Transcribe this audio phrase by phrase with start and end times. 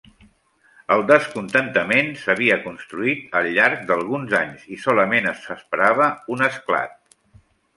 [0.95, 6.99] El descontentament s'havia construït al llarg d'alguns anys, i solament s'esperava un esclat.